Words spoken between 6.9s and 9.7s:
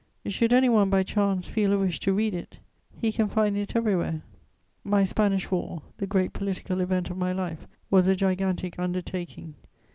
of my life, was a gigantic undertaking.